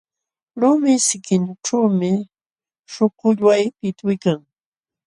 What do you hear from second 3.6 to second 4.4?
pitwiykan.